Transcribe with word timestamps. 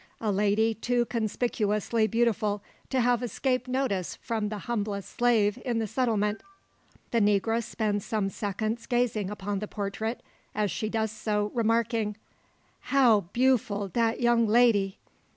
A 0.19 0.31
lady 0.31 0.73
too 0.73 1.05
conspicuously 1.05 2.07
beautiful 2.07 2.63
to 2.89 3.01
have 3.01 3.21
escaped 3.21 3.67
notice 3.67 4.15
from 4.15 4.49
the 4.49 4.57
humblest 4.65 5.11
slave 5.15 5.61
in 5.63 5.77
the 5.77 5.85
settlement. 5.85 6.41
The 7.11 7.21
negress 7.21 7.65
spends 7.65 8.03
some 8.03 8.29
seconds 8.31 8.87
gazing 8.87 9.29
upon 9.29 9.59
the 9.59 9.67
portrait, 9.67 10.23
as 10.55 10.71
she 10.71 10.89
does 10.89 11.11
so 11.11 11.51
remarking, 11.53 12.17
"How 12.79 13.25
bewful 13.31 13.89
dat 13.89 14.19
young 14.19 14.47
lady!" 14.47 14.97